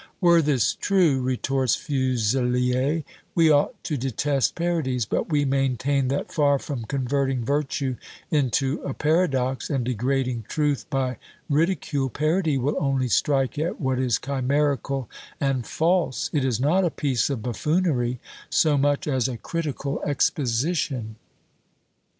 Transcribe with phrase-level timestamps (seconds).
[0.19, 3.03] "Were this true," retorts Fuzelier,
[3.35, 7.97] "we ought to detest parodies; but we maintain, that far from converting virtue
[8.31, 11.17] into a paradox, and degrading truth by
[11.47, 15.07] ridicule, PARODY will only strike at what is chimerical
[15.39, 21.17] and false; it is not a piece of buffoonery so much as a critical exposition.